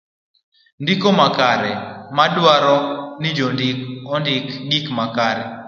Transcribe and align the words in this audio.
ndiko 0.81 1.07
makare. 1.19 1.71
mae 2.15 2.31
dwaro 2.35 2.77
ni 3.21 3.29
jandiko 3.37 3.83
ondik 4.15 4.45
gik 4.69 4.85
makare 4.97 5.43